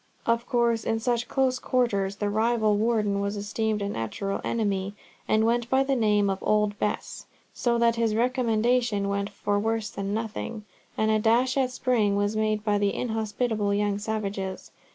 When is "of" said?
0.25-0.47, 6.27-6.39